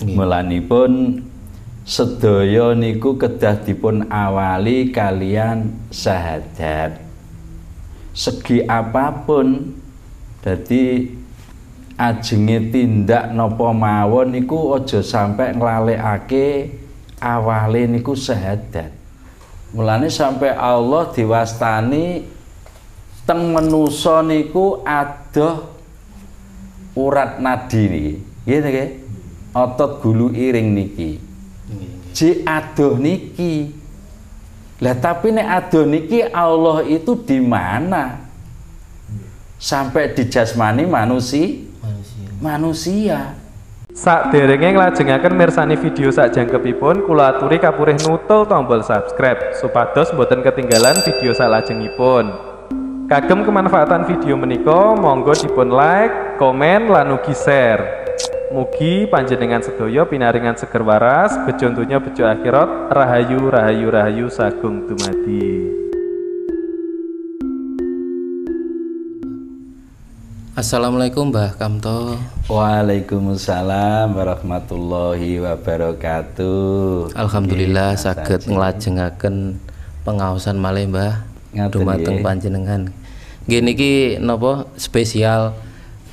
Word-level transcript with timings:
Nggih. 0.00 0.16
Mulanipun 0.16 1.20
sedaya 1.84 2.72
niku 2.72 3.20
kedah 3.20 3.60
dipun 3.60 4.08
awali 4.08 4.88
kalian 4.88 5.76
syahadat. 5.92 7.04
Segi 8.16 8.64
apa 8.64 9.12
pun 9.28 9.76
dadi 10.40 11.04
ajenge 12.00 12.72
tindak 12.72 13.28
napa 13.36 13.76
mawon 13.76 14.32
niku 14.32 14.72
aja 14.72 15.04
sampai 15.04 15.52
nglalekake 15.52 16.72
awale 17.20 17.84
niku 17.84 18.16
syahadat. 18.16 18.96
Mulane 19.76 20.08
sampai 20.08 20.50
Allah 20.56 21.12
diwastani 21.12 22.24
teng 23.28 23.52
menusa 23.52 24.24
niku 24.24 24.80
adoh 24.82 25.76
urat 26.96 27.38
nadi 27.38 27.82
niki. 27.86 28.14
Nggih 28.48 28.60
nggih. 28.64 28.99
Otot 29.50 29.98
gulu 29.98 30.30
iring 30.30 30.78
niki. 30.78 31.18
Ji 32.14 32.46
adoh 32.46 32.94
niki. 32.94 33.74
Lah 34.78 34.94
tapi 34.94 35.34
nek 35.34 35.46
adoh 35.46 35.84
niki 35.86 36.22
Allah 36.22 36.86
itu 36.86 37.18
di 37.18 37.42
mana? 37.42 38.30
Sampai 39.60 40.16
di 40.16 40.24
jasmani 40.30 40.88
manusia 40.88 41.66
Manusia. 41.82 42.26
manusia. 42.40 43.18
Sak 43.90 44.30
derenge 44.30 44.70
nglajengaken 44.70 45.34
mirsani 45.34 45.74
video 45.74 46.14
sak 46.14 46.32
jangkepipun 46.32 47.04
kula 47.04 47.34
aturi 47.36 47.58
kapurih 47.58 47.98
nutul 48.06 48.46
tombol 48.46 48.86
subscribe 48.86 49.52
supados 49.58 50.14
boten 50.14 50.46
ketinggalan 50.46 50.94
video 51.02 51.34
salajengipun. 51.34 52.30
Kagem 53.10 53.42
kemanfaatan 53.42 54.06
video 54.06 54.38
menika 54.38 54.94
monggo 54.94 55.34
dipun 55.34 55.74
like, 55.74 56.38
komen 56.38 56.86
lan 56.86 57.18
ugi 57.18 57.34
share. 57.34 58.06
Mugi 58.50 59.06
panjenengan 59.06 59.62
sedaya 59.62 60.02
pinaringan 60.02 60.58
seger 60.58 60.82
waras, 60.82 61.38
bejo 61.46 61.70
donya 61.70 62.02
bejo 62.02 62.26
akhirat, 62.26 62.90
rahayu 62.90 63.46
rahayu 63.46 63.86
rahayu 63.94 64.26
sagung 64.26 64.90
dumadi. 64.90 65.70
Assalamualaikum 70.58 71.30
Mbah 71.30 71.54
Kamto. 71.62 72.18
Waalaikumsalam 72.50 74.18
warahmatullahi 74.18 75.38
wabarakatuh. 75.46 77.14
Alhamdulillah 77.14 77.94
Nggih, 77.94 78.02
saged 78.02 78.50
Mas 78.50 78.50
nglajengaken 78.50 79.62
pengaosan 80.02 80.58
malih 80.58 80.90
Mbah 80.90 81.22
dumateng 81.70 82.18
nggih. 82.18 82.26
panjenengan. 82.26 82.90
Nggih 83.46 83.60
niki 83.62 83.92
napa 84.18 84.66
spesial 84.74 85.54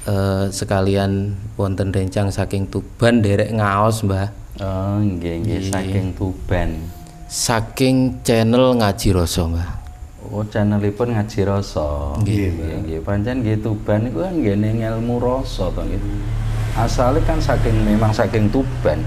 eh, 0.07 0.45
sekalian 0.49 1.35
wonten 1.59 1.91
rencang 1.91 2.31
saking 2.31 2.71
Tuban 2.71 3.19
derek 3.19 3.51
ngaos 3.51 4.07
Mbah. 4.07 4.31
Oh, 4.63 4.97
nggih 5.03 5.43
nggih 5.43 5.61
saking 5.69 6.15
Tuban. 6.15 6.79
Saking 7.27 8.23
channel 8.23 8.79
Ngaji 8.79 9.11
Rasa 9.11 9.43
Mbah. 9.45 9.69
Oh, 10.27 10.43
channelipun 10.43 11.15
ngaji 11.15 11.47
rasa. 11.47 12.11
Nggih, 12.19 12.83
nggih. 12.83 12.99
Pancen 12.99 13.39
nggih 13.39 13.63
Tuban 13.63 14.03
niku 14.03 14.27
kan 14.27 14.35
nggene 14.35 14.75
ilmu 14.75 15.23
rasa 15.23 15.71
to 15.71 15.79
nggih. 15.79 16.01
Asale 16.75 17.23
kan 17.23 17.39
saking 17.39 17.87
memang 17.87 18.11
saking 18.11 18.51
Tuban. 18.51 18.99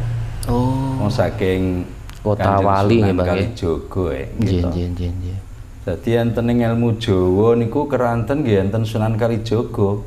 Oh. 0.48 0.96
Wong 0.96 1.12
saking 1.12 1.84
Kota 2.24 2.60
Wali 2.64 3.04
Sunan 3.04 3.12
nggih, 3.12 3.16
Bang, 3.16 3.26
nggih. 3.28 3.48
Kalijogo 3.52 4.04
eh, 4.16 4.26
Nggih 4.32 4.48
gitu. 4.48 4.68
nggih 4.72 4.86
nggih 4.96 5.10
nggih. 5.12 5.36
Dadi 5.84 6.10
enten 6.16 6.46
ilmu 6.48 6.88
Jawa 6.96 7.48
niku 7.56 7.80
keranten 7.84 8.40
nggih 8.40 8.56
enten 8.64 8.82
Sunan 8.88 9.20
Kalijogo. 9.20 10.04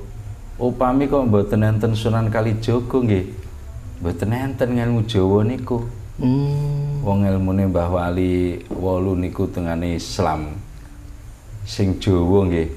Upami 0.53 1.09
kok 1.09 1.25
mboten 1.25 1.65
enten 1.65 1.97
Sunan 1.97 2.29
Kalijogo 2.29 3.01
nggih. 3.01 3.25
Mboten 3.99 4.29
enten 4.31 4.77
ilmu 4.77 5.01
Jawa 5.09 5.41
niku. 5.41 5.81
Hmm. 6.21 7.01
Wong 7.01 7.25
ilmune 7.25 7.65
Mbah 7.67 7.89
Wali 7.89 8.61
wolu 8.69 9.17
niku 9.17 9.49
tengane 9.49 9.97
Islam. 9.97 10.53
Sing 11.65 11.97
Jawa 11.97 12.45
nggih 12.45 12.69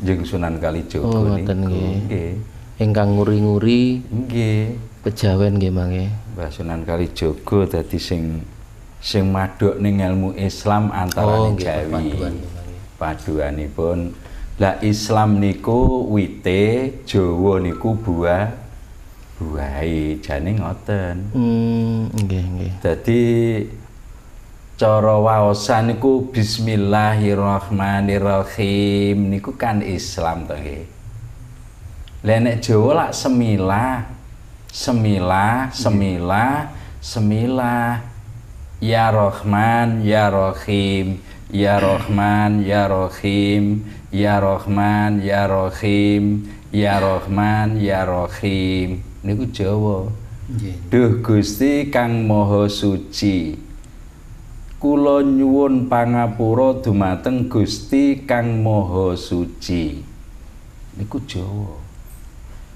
jeung 0.00 0.24
Sunan 0.24 0.56
Kalijogo 0.56 1.12
Oh, 1.12 1.36
niku. 1.36 1.52
nggih. 1.52 2.30
Ingkang 2.78 3.18
nguri-nguri 3.18 4.00
Nggih. 4.06 4.78
kejawen 5.04 5.60
nggih 5.60 5.72
mangke. 5.74 6.06
Mbah 6.32 6.48
Sunan 6.48 6.80
Kalijogo 6.88 7.68
dadi 7.68 7.98
sing 8.00 8.40
sing 8.98 9.28
madhok 9.28 9.76
ning 9.78 10.00
ilmu 10.00 10.32
Islam 10.34 10.88
Oh 10.88 10.96
antarané 10.96 11.48
nggih 11.54 11.66
Jawi. 11.66 11.92
mangke. 11.92 12.28
paduanipun 12.98 14.10
lah 14.58 14.82
Islam 14.82 15.38
niku 15.38 16.10
wite 16.10 16.90
Jawa 17.06 17.62
niku 17.62 17.94
buah 17.94 18.50
buahe 19.38 20.18
jane 20.18 20.58
ngoten. 20.58 21.30
Hmm, 21.30 22.10
nggih 22.10 22.44
nggih. 22.58 22.82
dadi 22.82 23.22
cara 24.74 25.14
waosan 25.22 25.94
niku 25.94 26.26
bismillahirrahmanirrahim 26.34 29.30
niku 29.30 29.54
kan 29.54 29.78
Islam 29.78 30.50
to 30.50 30.58
nggih. 30.58 30.90
Lah 32.26 32.42
nek 32.42 32.58
Jawa 32.58 33.06
lak 33.06 33.14
semilah 33.14 34.10
semilah 34.74 35.70
semilah 35.70 36.74
semilah 36.98 38.02
ya 38.82 39.06
Rahman 39.14 40.02
ya 40.02 40.34
Rahim 40.34 41.22
ya 41.48 41.80
Rahman 41.80 42.60
ya 42.60 42.84
Rahim 42.88 43.84
ya 44.12 44.36
Rahman 44.36 45.24
ya 45.24 45.48
Rahim 45.48 46.44
ya 46.68 47.00
Rahman 47.00 47.80
ya 47.80 48.04
Rahim 48.04 49.00
niku 49.24 49.48
Jawa. 49.48 50.12
Duh 50.88 51.20
Gusti 51.20 51.92
kang 51.92 52.24
Maha 52.24 52.68
Suci. 52.72 53.56
Kula 54.80 55.20
nyuwun 55.20 55.90
pangapura 55.92 56.80
dumateng 56.80 57.52
Gusti 57.52 58.24
kang 58.24 58.64
Maha 58.64 59.12
Suci. 59.16 60.00
Niku 60.96 61.20
Jawa. 61.28 61.76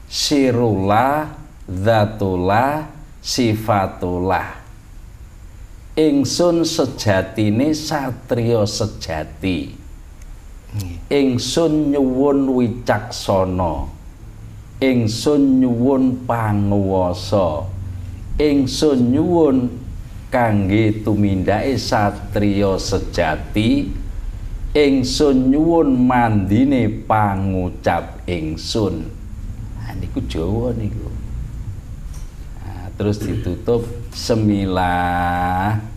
Sirullah, 0.09 1.33
Zatullah, 1.65 2.93
Sifatullah. 3.25 4.62
Ingsun 5.93 6.65
sejatine 6.65 7.77
satriya 7.77 8.65
sejati. 8.65 9.77
Ingsun 11.13 11.93
nyuwun 11.93 12.49
wicaksana. 12.49 13.93
ingsun 14.83 15.63
nyuwun 15.63 16.27
panguwasa. 16.27 17.71
Ingsun 18.41 19.15
nyuwun 19.15 19.71
kangge 20.33 21.05
tumindake 21.07 21.79
satriya 21.79 22.81
sejati. 22.83 23.93
Ingsun 24.75 25.53
nyuwun 25.55 25.93
mandine 26.09 26.89
pangucap 27.07 28.27
ingsun. 28.27 29.07
Nah, 29.79 29.93
niku 30.01 30.25
Jawa 30.27 30.73
niku. 30.75 31.13
Nah, 32.65 32.89
terus 32.97 33.21
ditutup 33.23 34.02
semilah 34.13 35.93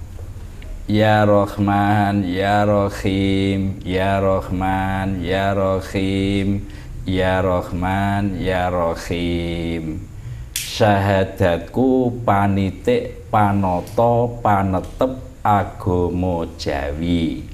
Ya 0.85 1.25
Rahman, 1.25 2.21
Ya 2.29 2.61
Rahim, 2.61 3.81
Ya 3.81 4.21
Rahman, 4.21 5.17
Ya 5.17 5.49
Rahim, 5.57 6.61
Ya 7.09 7.41
Rahman, 7.41 8.37
Ya 8.37 8.69
Rahim. 8.69 10.05
Syahadatku 10.53 12.21
panitik 12.21 13.25
panoto 13.33 14.37
panetep 14.45 15.17
agama 15.41 16.45
Jawi. 16.53 17.49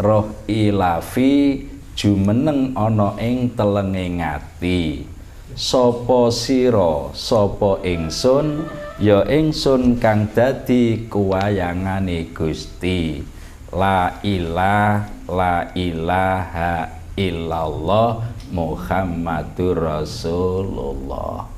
Roh 0.00 0.32
ilafi 0.48 1.60
jumeneng 1.92 2.72
ana 2.72 3.20
ing 3.20 3.52
telenge 3.52 4.16
ngati. 4.16 5.15
Sapa 5.56 6.28
sira, 6.28 7.08
sapa 7.16 7.80
ingsun, 7.80 8.68
ya 9.00 9.24
ingsun 9.24 9.96
kang 9.96 10.28
dadi 10.36 11.08
kuwayangane 11.08 12.28
Gusti. 12.36 13.24
La 13.72 14.20
ilah, 14.20 15.08
la 15.24 15.72
ilaha 15.72 16.92
illallah 17.16 18.36
Muhammadur 18.52 19.80
Rasulullah. 19.80 21.48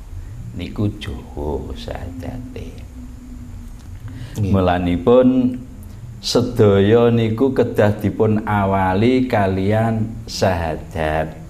Niku 0.55 0.95
Jawa. 1.03 1.67
Nggih. 1.67 2.79
Mulanipun 4.55 5.59
sedaya 6.23 7.11
niku 7.11 7.51
kedah 7.51 7.99
dipun 7.99 8.47
awali 8.47 9.27
kalian 9.27 10.07
syahadat. 10.31 11.48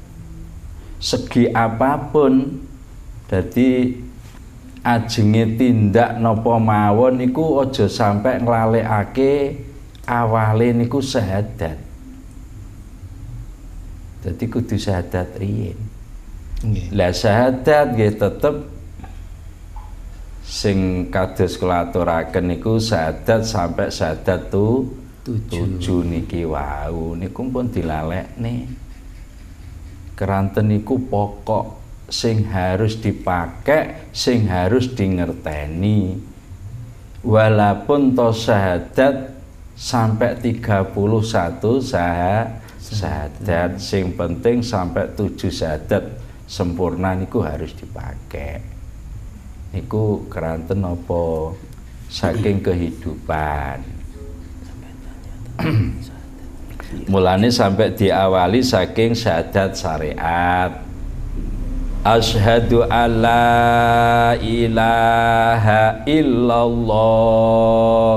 Segi 0.98 1.46
apa 1.54 2.10
pun 2.10 2.58
dadi 3.30 3.94
ajenge 4.82 5.44
tindak 5.54 6.18
napa 6.18 6.58
mawon 6.58 7.22
niku 7.22 7.62
aja 7.62 7.86
sampai 7.86 8.42
nglalekake 8.42 9.62
awale 10.06 10.74
niku 10.74 10.98
syahadat. 10.98 11.78
Dadi 14.26 14.44
kudu 14.50 14.74
syahadat 14.74 15.38
riyin. 15.38 15.78
Nggih. 16.66 16.90
Lah 16.90 17.14
syahadat 17.14 17.94
nggih 17.94 18.12
tetep 18.18 18.56
sing 20.42 21.06
kados 21.12 21.60
kula 21.60 21.86
aturaken 21.86 22.50
niku 22.50 22.82
syahadat 22.82 23.46
sampai 23.46 23.92
syahadat 23.92 24.48
tu 24.50 24.90
Tujuh. 25.28 25.76
tujuh 25.76 26.00
niki 26.08 26.48
wau 26.48 27.12
niku 27.12 27.44
pun 27.52 27.68
dilalekne 27.68 28.64
keranten 30.18 30.74
niku 30.74 30.98
pokok 31.06 31.78
sing 32.10 32.50
harus 32.50 32.98
dipakai 32.98 34.10
sing 34.10 34.50
harus 34.50 34.90
dingerteni. 34.90 36.18
Walaupun 37.22 38.18
to 38.18 38.34
syahadat 38.34 39.38
sampai 39.78 40.34
31 40.42 41.62
sah 41.78 42.50
syahadat 42.82 43.78
sing 43.78 44.10
penting 44.18 44.58
sampai 44.58 45.06
tujuh 45.14 45.54
syahadat 45.54 46.18
sempurna 46.50 47.14
niku 47.14 47.44
harus 47.44 47.70
dipakai 47.76 48.58
niku 49.70 50.24
keranten 50.32 50.80
apa 50.82 51.52
saking 52.08 52.64
kehidupan 52.64 53.84
mulane 57.08 57.50
sampai 57.52 57.92
diawali 57.92 58.64
saking 58.64 59.12
syahadat 59.12 59.76
syariat. 59.76 60.72
Ashhadu 62.06 62.86
an 62.88 63.20
la 63.20 64.32
ilaha 64.40 66.06
illallah. 66.08 68.14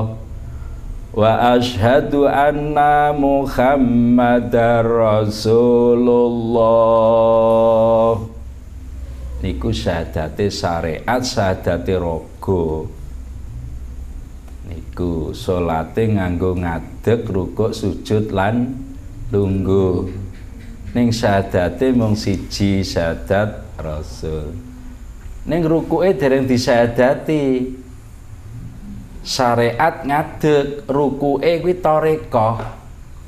Wa 1.12 1.60
ashhadu 1.60 2.24
anna 2.24 3.12
muhammadar 3.12 4.88
rasulullah. 4.88 6.72
Niku 9.44 9.76
syahadate 9.76 10.48
syariat 10.48 11.20
syahadate 11.26 12.00
rogo 12.00 13.01
niku 14.92 15.32
salate 15.32 16.04
nganggo 16.04 16.52
ngadeg 16.60 17.24
rukuk 17.32 17.72
sujud 17.72 18.28
lan 18.36 18.76
lungguh 19.32 20.04
ning 20.92 21.16
syahadate 21.16 21.96
mung 21.96 22.12
siji 22.20 22.84
syahadat 22.84 23.64
rasul. 23.80 24.52
Ning 25.48 25.64
rukuke 25.64 26.12
dereng 26.20 26.44
disyahadati. 26.44 27.72
Syariat 29.24 30.04
ngadeg 30.04 30.84
rukuke 30.92 31.64
kuwi 31.64 31.80
tarekah 31.80 32.76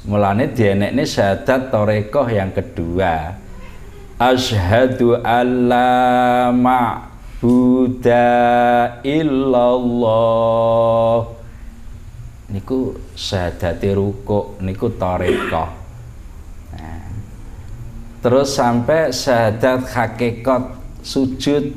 mulane 0.03 0.51
dienekne 0.51 1.07
syahadat 1.07 1.71
tarekah 1.71 2.27
yang 2.27 2.51
kedua. 2.51 3.39
Asyhadu 4.19 5.15
alla 5.23 6.51
ma'buda 6.51 8.19
illallah 9.07 10.53
niku 12.53 12.93
syahadate 13.17 13.97
rukuk 13.97 14.61
niku 14.61 14.93
tarekah 14.93 15.81
Nah, 16.73 17.05
terus 18.25 18.57
sampai 18.57 19.13
syahadat 19.13 19.85
hakikat 19.93 20.73
sujud. 21.05 21.69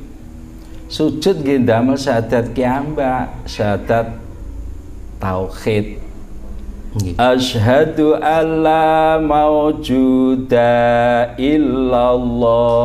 Sujud 0.88 1.44
nggih 1.44 1.68
damel 1.68 2.00
syahadat 2.00 2.56
kiamba 2.56 3.28
syahadat 3.44 4.16
tauhid. 5.20 6.00
Nggih. 6.96 7.12
Asyhadu 7.20 8.16
alla 8.16 9.20
maujuda 9.20 10.72
illallah. 11.36 12.80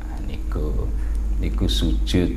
Nah, 0.00 0.18
niku 0.24 0.88
niku 1.36 1.68
sujud. 1.68 2.32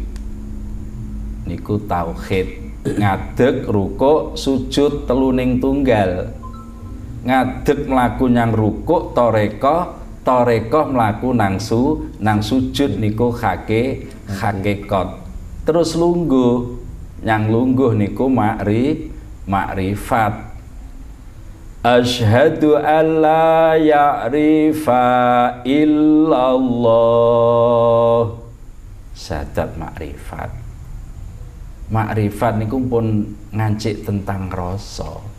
Niku 1.47 1.79
tauhid 1.87 2.66
ngadeg 2.95 3.67
rukuk 3.67 4.39
sujud 4.39 5.03
teluning 5.03 5.59
tunggal. 5.59 6.31
Ngadeg 7.27 7.91
mlaku 7.91 8.31
nyang 8.31 8.55
rukuk 8.55 9.11
toreko 9.11 9.99
toreko 10.23 10.91
mlaku 10.91 11.35
nang 11.35 11.59
su 11.59 12.07
nang 12.23 12.39
sujud 12.43 12.99
niku 12.99 13.31
hake 13.35 14.07
hakikat 14.27 15.23
terus 15.63 15.95
lungguh 15.95 16.79
nyang 17.23 17.51
lungguh 17.51 17.91
niku 17.95 18.31
makri 18.31 19.11
makrifat. 19.47 20.47
Asyhadu 21.87 22.75
an 22.75 23.23
la 23.23 23.79
ya'rifa 23.79 25.03
illallah. 25.63 27.07
Syahadat 29.15 29.79
makrifat 29.79 30.66
Makrifat 31.87 32.59
niku 32.59 32.83
pun 32.83 33.23
ngancik 33.55 34.03
tentang 34.03 34.51
rasa 34.51 35.37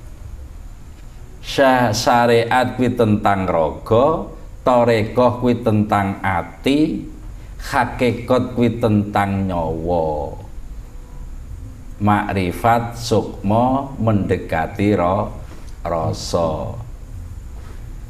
syariat 1.48 2.76
kuwi 2.76 2.92
tentang 2.92 3.48
raga, 3.48 4.28
tarekah 4.62 5.40
kuwi 5.40 5.64
tentang 5.64 6.20
ati, 6.20 7.08
hakikat 7.56 8.52
kuwi 8.52 8.76
tentang 8.76 9.48
nyawa. 9.48 10.36
Makrifat 11.98 12.94
sukma 12.94 13.90
mendekati 13.98 14.94
ro, 14.94 15.34
rasa. 15.82 16.78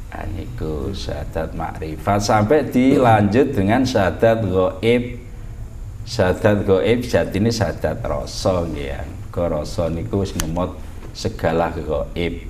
Nah, 0.09 0.25
niku 0.35 0.89
syahadat 0.91 1.53
makrifat 1.53 2.19
sampai 2.21 2.65
dilanjut 2.69 3.55
dengan 3.55 3.85
syahadat 3.85 4.41
gaib. 4.45 5.28
Syahadat 6.09 6.65
gaib 6.65 7.05
jatine 7.05 7.53
syahadat 7.53 8.01
rasa 8.01 8.65
nggih 8.65 8.97
ya. 8.97 9.05
Ke 9.29 9.45
rasa 9.45 9.93
niku 9.93 10.25
wis 10.25 10.33
ngemot 10.33 10.73
segala 11.13 11.69
gaib. 11.69 12.49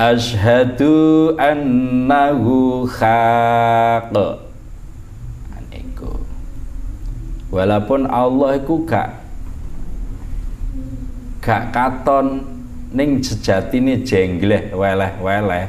Asyhadu 0.00 1.36
annahu 1.36 2.88
haq. 2.88 4.08
Nah, 5.52 5.60
niku. 5.68 6.16
Walaupun 7.52 8.08
Allah 8.08 8.56
iku 8.56 8.88
gak 8.88 9.28
gak 11.44 11.76
katon 11.76 12.44
ning 12.92 13.20
sejatine 13.20 14.00
jengleh 14.04 14.72
weleh-weleh 14.72 15.68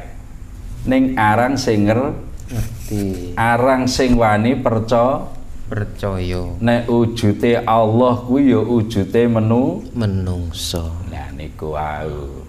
ning 0.88 1.12
arang 1.20 1.56
sing 1.56 1.84
nger- 1.84 2.16
ngerti 2.48 3.32
arang 3.36 3.84
sing 3.84 4.16
wani 4.16 4.56
percaya 4.56 5.39
percaya. 5.70 6.58
Nek 6.58 6.90
wujute 6.90 7.62
Allah 7.62 8.18
kuwi 8.26 8.50
ya 8.50 8.58
wujute 8.58 9.30
menu 9.30 9.86
menungso. 9.94 10.90
Nah 11.06 11.30
niku 11.30 11.78
wau. 11.78 12.42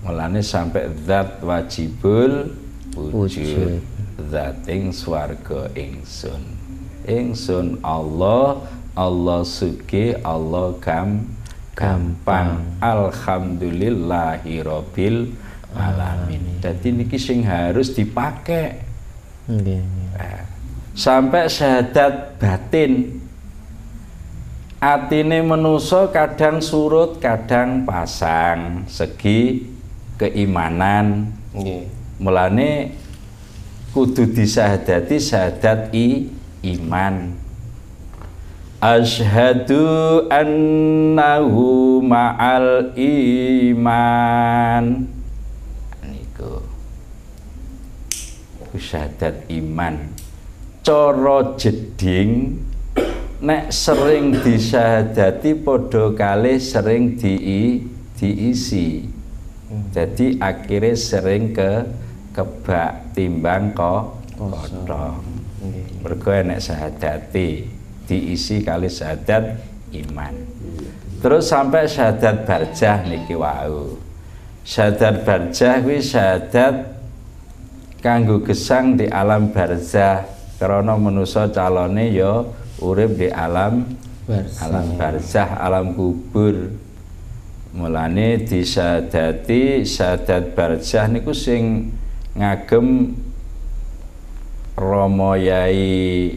Mulane 0.00 0.40
sampai 0.40 0.88
zat 1.04 1.44
wajibul 1.44 2.56
wujud 2.96 3.12
Wujud. 3.12 3.80
zat 4.32 4.64
ing 4.64 4.88
swarga 4.96 5.68
ingsun. 5.76 6.40
Ingsun 7.04 7.84
Allah 7.84 8.64
Allah 8.96 9.44
suki 9.44 10.16
Allah 10.24 10.72
gam 10.80 11.28
gampang. 11.76 12.64
Alhamdulillahi 12.80 14.64
rabbil 14.64 15.36
alamin. 15.76 16.64
Jadi 16.64 16.88
niki 16.96 17.20
sing 17.20 17.44
harus 17.44 17.92
dipakai. 17.92 18.80
Nggih 19.44 19.84
nggih. 19.84 20.53
Sampai 20.94 21.50
syahadat 21.50 22.38
batin. 22.38 23.20
Atine 24.78 25.42
menuso 25.42 26.14
kadang 26.14 26.62
surut 26.62 27.18
kadang 27.18 27.82
pasang. 27.82 28.86
Segi 28.86 29.66
keimanan. 30.16 31.34
Mulane 32.22 32.94
kudu 33.90 34.30
disahadati 34.30 35.18
syahadat 35.18 35.90
i 35.90 36.30
iman. 36.78 37.34
Asyhadu 38.84 40.28
annahu 40.28 42.04
ma'al 42.04 42.92
iman. 43.72 44.84
Niku. 46.04 46.60
Iku 48.68 48.76
syahadat 48.76 49.48
iman 49.48 50.13
cara 50.84 51.56
jeding 51.56 52.60
nek 53.40 53.72
sering 53.72 54.36
disyahadati 54.36 55.56
padha 55.56 56.12
kalih 56.12 56.60
sering 56.60 57.16
di 57.16 57.80
diisi. 58.20 59.08
Jadi 59.90 60.38
akhirnya 60.38 60.94
sering 60.94 61.56
ke 61.56 61.88
kebak 62.36 63.16
timbang 63.16 63.72
kok 63.72 64.22
kodong 64.36 65.24
mergo 66.04 66.30
enek 66.30 66.60
syahadati 66.60 67.64
diisi 68.04 68.60
kali 68.60 68.92
syahadat 68.92 69.56
iman. 70.04 70.34
Terus 71.24 71.48
sampai 71.48 71.88
syahadat 71.88 72.44
barjah 72.44 73.08
niki 73.08 73.32
wau. 73.32 73.96
Syahadat 74.68 75.24
barjah 75.24 75.80
kuwi 75.80 76.04
syahadat 76.04 76.92
kanggo 78.04 78.44
gesang 78.44 79.00
di 79.00 79.08
alam 79.08 79.48
barzah 79.48 80.33
karena 80.64 80.96
manusa 80.96 81.52
calone 81.52 82.08
ya 82.08 82.40
urip 82.80 83.20
di 83.20 83.28
alam 83.28 83.84
Barzah. 84.24 84.64
alam 84.64 84.86
barzah 84.96 85.48
alam 85.60 85.92
kubur 85.92 86.72
mulane 87.76 88.40
disadati 88.40 89.84
sadat 89.84 90.56
barzah 90.56 91.04
niku 91.12 91.36
sing 91.36 91.92
ngagem 92.32 93.12
Romo 94.74 95.38
Yai 95.38 96.34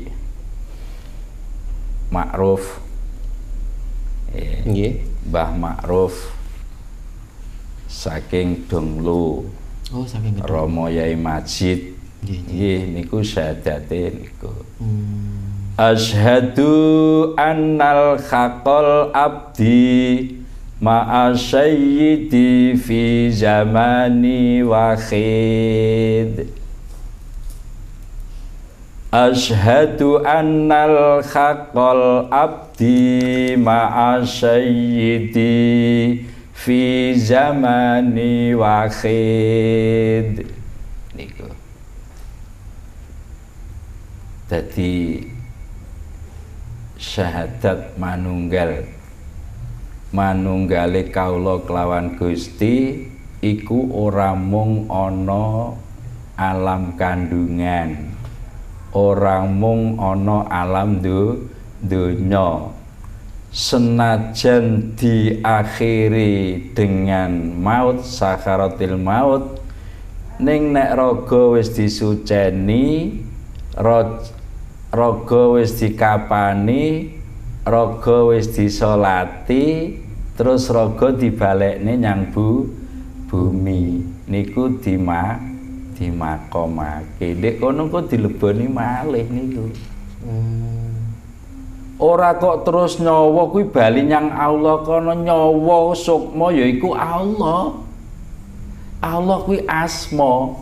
Ma'ruf 2.13 2.84
Nggih. 4.67 5.01
Mbah 5.25 5.57
Ma'ruf 5.57 6.36
saking 7.89 8.69
Donglo 8.69 9.48
Oh, 9.89 10.03
saking. 10.05 10.38
Romo 10.46 10.86
Yai 10.86 11.17
Majid 11.17 11.97
Nggih, 12.27 12.91
niku 12.91 13.24
sadate 13.24 14.12
niku 14.12 14.51
Hmm. 14.77 15.74
Ashadu 15.79 17.34
annal 17.38 18.17
haqqal 18.17 19.13
abdi 19.15 20.36
ma'a 20.81 21.34
sayyidi 21.34 22.77
fi 22.77 23.29
zamani 23.34 24.62
wahid. 24.62 26.50
Ashadu 29.13 30.22
annal 30.25 31.24
haqqal 31.25 32.29
abdi 32.29 33.55
ma'a 33.57 34.22
sayyidi 34.25 36.25
fi 36.53 37.13
zamani 37.17 38.53
wahid 38.57 40.56
Jadi 44.48 45.27
syahadat 46.96 48.00
manunggal. 48.00 48.88
Manunggale 50.16 51.12
kaula 51.12 51.60
kelawan 51.68 52.16
Gusti 52.16 53.06
iku 53.44 53.92
ora 53.92 54.32
mung 54.32 54.88
ana 54.88 55.75
alam 56.39 56.96
kandungan. 56.96 58.16
Ora 58.96 59.44
mung 59.44 60.00
ana 60.00 60.48
alam 60.48 61.04
du 61.04 61.51
donya 61.84 62.72
senajan 63.51 64.94
diakhiri 65.00 66.62
dengan 66.75 67.32
maut 67.58 68.04
sakaratil 68.04 69.00
maut 69.00 69.58
ning 70.38 70.75
nek 70.75 70.94
raga 70.94 71.58
wis 71.58 71.74
disuceni 71.74 73.18
ro- 73.74 74.22
raga 74.91 75.44
wis 75.60 75.75
dikapani 75.75 77.12
raga 77.67 78.32
wis 78.32 78.48
disolati 78.56 79.98
terus 80.39 80.72
raga 80.72 81.12
dibalekne 81.12 82.00
nyang 82.00 82.32
bu 82.32 82.67
bumi. 83.27 84.15
Niku 84.27 84.79
dima 84.84 85.39
dimakomake. 85.96 87.36
Ndek 87.39 87.63
kono 87.63 87.88
kok 87.88 88.12
dileboni 88.12 88.67
malih 88.67 89.25
niku. 89.27 89.65
Hmm. 90.27 91.15
ora 91.98 92.36
kok 92.38 92.67
terus 92.67 93.00
nyawa 93.00 93.50
kuwi 93.50 93.72
bali 93.72 94.03
nyang 94.03 94.29
Allah 94.36 94.84
kono. 94.84 95.15
Nyawa 95.15 95.96
sukma 95.96 96.51
yaiku 96.51 96.91
Allah. 96.91 97.79
Allah 99.00 99.38
kuwi 99.48 99.63
asma. 99.63 100.60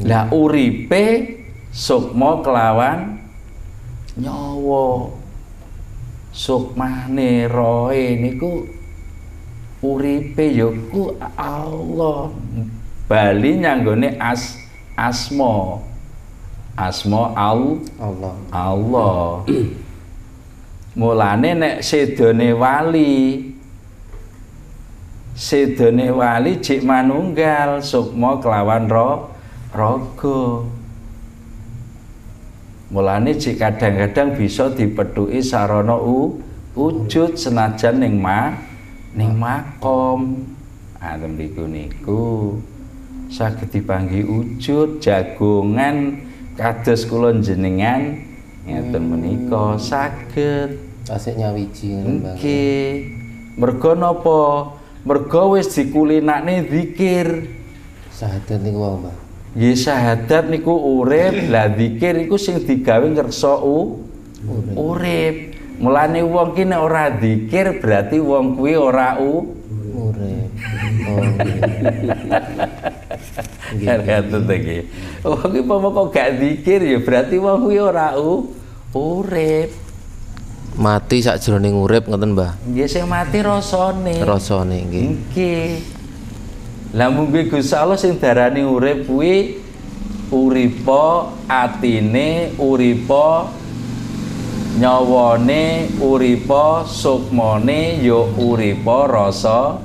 Lah 0.00 0.32
uripe 0.32 1.36
sukma 1.68 2.40
kelawan 2.40 3.19
nyawa 4.20 5.10
sukmane 6.30 7.48
roe 7.50 8.16
niku 8.16 8.68
uripe 9.82 10.52
yaku 10.52 11.16
Allah. 11.36 12.30
Bali 13.08 13.58
nyanggone 13.58 14.14
as 14.20 14.54
asma. 14.94 15.80
Asma 16.78 17.34
al 17.34 17.82
Allah. 17.98 18.34
Allah. 18.54 19.24
Mulane 20.94 21.50
nek 21.54 21.76
sedone 21.82 22.54
wali 22.54 23.46
sedone 25.34 26.12
wali 26.12 26.60
jik 26.60 26.82
manunggal 26.84 27.80
sukma 27.80 28.36
kelawan 28.42 28.90
ro 28.90 29.30
raga 29.72 30.66
mulane 32.90 33.38
jik 33.38 33.62
kadang-kadang 33.62 34.34
bisa 34.34 34.66
dipethuki 34.74 35.38
sarana 35.38 35.94
u, 35.94 36.42
wujud 36.74 37.38
senajan 37.38 38.02
ning 38.02 38.18
ma 38.18 38.50
ning 39.14 39.38
makom. 39.38 40.46
Atem 41.00 41.38
niku 41.38 41.64
niku. 41.64 42.22
Saged 43.30 43.70
dipanggi 43.70 44.26
wujud 44.26 44.98
jagongan 44.98 46.18
kados 46.58 47.06
kula 47.06 47.30
jenengan 47.38 48.18
ngeten 48.66 49.02
menika 49.06 49.78
saged. 49.78 50.76
Asik 51.06 51.38
nyawiji 51.38 51.94
nggih. 51.94 52.94
mergo 53.54 53.94
napa? 53.94 54.74
Mergo 55.06 55.56
wis 55.56 55.72
dikulinakne 55.72 56.68
zikir. 56.68 57.48
Sahadat 58.12 58.60
niku 58.60 58.78
wae. 58.82 59.29
Nggih 59.50 59.74
syahadat 59.74 60.46
niku 60.46 60.70
urip 60.70 61.50
lah 61.50 61.74
zikir 61.74 62.14
iku 62.22 62.38
sing 62.38 62.62
digawe 62.62 63.02
ngersa 63.02 63.58
u 63.58 63.98
urip 64.78 65.58
mulane 65.82 66.22
wong 66.22 66.54
ki 66.54 66.64
nek 66.70 66.80
ora 66.80 67.04
zikir 67.18 67.82
berarti 67.82 68.22
wong 68.22 68.54
kuwi 68.54 68.74
ora 68.78 69.18
u 69.18 69.60
Urip. 69.90 70.50
Ngaten 73.80 74.24
to 74.30 74.54
nggih. 74.54 74.82
Wong 75.24 75.50
ki 75.52 75.60
kok 75.66 76.08
gak 76.12 76.30
zikir 76.40 76.80
ya 76.80 76.98
berarti 77.02 77.36
wong 77.36 77.66
kuwi 77.66 77.78
ora 77.80 78.16
u 78.16 78.48
urip. 78.94 79.70
Mati 80.80 81.20
sakjroning 81.20 81.76
urip 81.76 82.08
ngoten, 82.08 82.32
Mbah. 82.32 82.56
Nggih 82.64 82.88
sing 82.88 83.04
mati 83.10 83.42
rasane. 83.44 84.22
Rasane 84.22 84.78
nggih. 84.86 85.06
Nggih. 85.12 85.99
Lah 86.90 87.06
mungkin 87.06 87.46
Gusti 87.46 87.74
Allah 87.78 87.94
sing 87.94 88.18
darani 88.18 88.66
urip 88.66 89.06
kuwi 89.06 89.62
uripa 90.34 91.30
atine, 91.46 92.54
uripa 92.58 93.46
nyawane, 94.78 95.86
uripa 96.02 96.82
sukmane 96.86 98.02
ya 98.02 98.26
uripa 98.38 99.06
rasa 99.06 99.78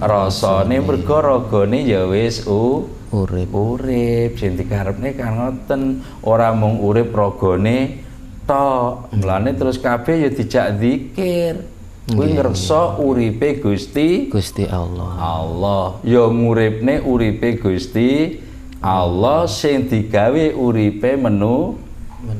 rasane. 0.00 0.84
Mergo 0.84 1.16
ragane 1.20 1.80
ya 1.84 2.04
wis 2.04 2.44
u 2.44 2.84
Urip. 3.10 3.50
urip. 3.50 4.36
Sing 4.36 4.60
dikarepne 4.60 5.16
kan 5.16 5.40
ngoten 5.40 6.04
ora 6.28 6.52
mung 6.52 6.76
urip 6.84 7.08
ragane 7.16 8.04
tok. 8.44 9.16
Mulane 9.16 9.56
terus 9.56 9.80
kabeh 9.80 10.28
ya 10.28 10.30
dijak 10.32 10.76
zikir 10.76 11.79
kuwi 12.14 12.34
ngersa 12.34 12.98
uripe 12.98 13.62
Gusti 13.62 14.26
Gusti 14.30 14.66
Allah. 14.66 15.10
Allah. 15.18 15.84
Ya 16.02 16.26
nguripne 16.26 17.04
uripe 17.06 17.58
Gusti 17.62 18.40
Allah 18.80 19.44
sing 19.46 19.86
digawe 19.86 20.56
uripe 20.56 21.14
menu 21.14 21.76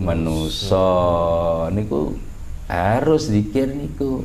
menusa 0.00 0.88
niku 1.72 2.16
harus 2.68 3.28
zikir 3.28 3.70
niku. 3.70 4.24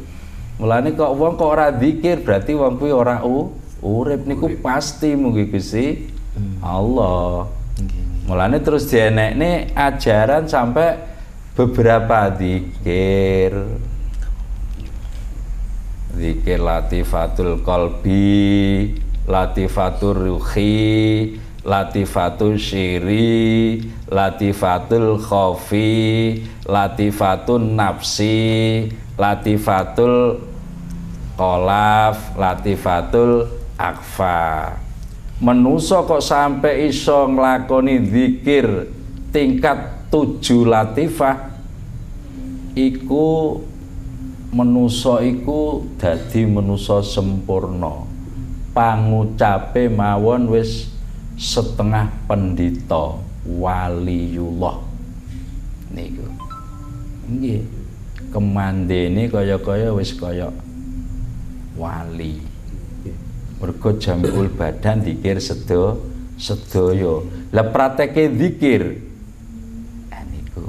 Mulane 0.56 0.96
kok 0.96 1.12
wong 1.20 1.36
kok 1.36 1.50
ora 1.52 1.68
zikir 1.75 2.24
berarti 2.24 2.56
wong 2.56 2.80
kuwi 2.80 2.92
ora 2.96 3.20
u 3.28 3.52
urip 3.84 4.24
niku 4.24 4.50
pasti 4.64 5.14
mugi 5.14 5.52
Gusti 5.52 6.08
Allah. 6.64 7.52
Mulane 8.25 8.58
terus 8.64 8.90
dienekne 8.90 9.75
ajaran 9.75 10.50
sampai 10.50 10.98
beberapa 11.56 12.32
zikir 12.36 13.54
zikir 16.15 16.63
latifatul 16.63 17.60
kolbi 17.62 18.91
latifatul 19.27 20.15
ruhi 20.15 21.36
latifatul 21.65 22.55
syiri 22.55 23.81
latifatul 24.10 25.19
khofi 25.19 26.39
latifatul 26.65 27.62
nafsi 27.62 28.88
latifatul 29.19 30.39
kolaf 31.36 32.38
latifatul 32.39 33.50
akfa 33.75 34.72
menuso 35.43 36.07
kok 36.07 36.24
sampai 36.24 36.88
iso 36.88 37.27
nglakoni 37.27 37.95
zikir 38.07 38.88
tingkat 39.36 40.07
tujuh 40.07 40.63
latifah? 40.63 41.51
Iku 42.75 43.60
menuso 44.56 45.20
iku 45.20 45.84
dadi 46.00 46.48
menuso 46.48 47.04
sempurna. 47.04 48.08
Pangucape 48.72 49.92
mawon 49.92 50.48
wis 50.52 50.88
setengah 51.36 52.08
pendito 52.28 53.20
waliullah 53.44 54.80
niku. 55.92 56.28
Nggih. 57.28 57.62
Kemandene 58.32 59.32
kaya-kaya 59.32 59.96
wis 59.96 60.12
kaya 60.16 60.52
wali. 61.80 62.44
Mergo 63.60 63.96
jambul 63.96 64.52
badan 64.52 65.04
dikir 65.04 65.40
sedo 65.40 66.04
sedaya. 66.36 67.24
Lah 67.56 67.72
prakteke 67.72 68.28
zikir 68.36 69.00
ah, 70.12 70.24
niku 70.28 70.68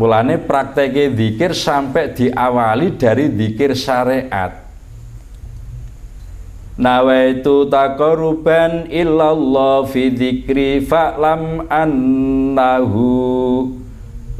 mulane 0.00 0.40
prakteke 0.40 1.12
zikir 1.12 1.52
sampai 1.52 2.16
diawali 2.16 2.96
dari 2.96 3.28
zikir 3.28 3.76
syariat. 3.76 4.64
Nawaitu 6.80 7.68
taqarruban 7.68 8.88
illallah 8.88 9.84
fi 9.84 10.08
dzikri 10.08 10.80
fa'lam 10.80 11.68
annahu 11.68 13.68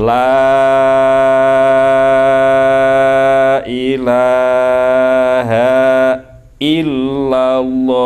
la 0.00 0.32
ilaha 3.68 5.76
illallah. 6.56 8.00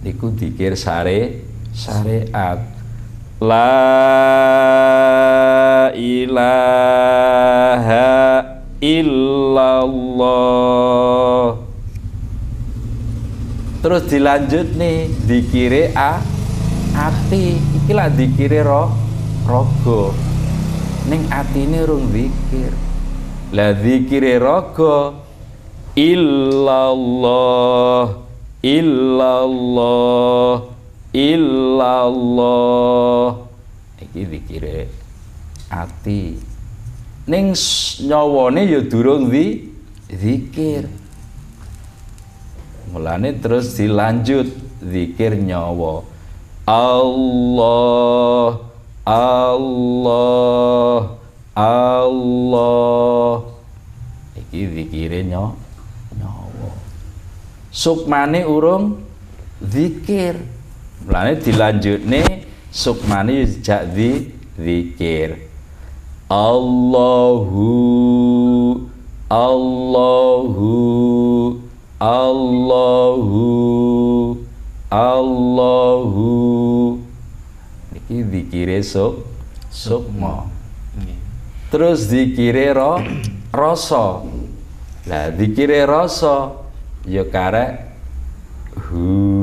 Niku 0.00 0.32
dikir 0.32 0.72
sare 0.72 1.44
syariat 1.76 2.77
La 3.38 3.70
ilaha 5.94 8.10
illallah. 8.82 10.34
Terus 13.78 14.10
dilanjut 14.10 14.74
nih 14.74 15.06
dikire 15.22 15.94
a 15.94 16.18
ati. 16.98 17.62
Iki 17.78 17.94
lah 17.94 18.10
dikire 18.10 18.66
ro 18.66 18.90
rogo. 19.46 20.10
Ning 21.06 21.22
atine 21.30 21.86
rung 21.86 22.10
zikir. 22.10 22.74
Lah 23.54 23.70
dikire 23.70 24.42
rogo 24.42 25.14
illallah 25.94 26.58
illallah 28.66 30.77
illallah. 31.12 32.68
Iki 34.00 34.22
dikire 34.28 34.88
ati. 35.72 36.38
Ning 37.28 37.52
nyawane 38.08 38.64
ya 38.64 38.80
durung 38.80 39.28
di 39.28 39.68
zikir 40.08 40.88
mulane 42.88 43.36
terus 43.36 43.76
dilanjut 43.76 44.48
zikir 44.80 45.36
nyawa. 45.36 46.00
Allah 46.64 48.60
Allah 49.04 51.00
Allah. 51.52 53.44
Iki 54.40 54.60
zikire 54.72 55.20
nyawa. 55.28 55.68
Sukmane 57.68 58.42
urung 58.42 58.98
zikir 59.62 60.40
mulane 61.06 61.36
dilanjutne 61.38 62.22
sukmane 62.70 63.46
jak 63.62 63.94
di 63.94 64.32
zikir. 64.58 65.38
Allahu 66.28 67.70
Allahu 69.32 70.72
Allahu 72.00 73.46
Allahu. 74.88 76.32
Iki 77.96 78.18
dikire 78.28 78.80
sok 78.80 79.24
sukma. 79.68 80.48
Terus 81.68 82.08
dikire 82.08 82.72
ro 82.72 83.04
rasa. 83.52 84.24
Lah 85.08 85.28
dikire 85.32 85.84
rasa 85.84 86.56
ya 87.04 87.24
karek 87.28 87.88
hu 88.88 89.37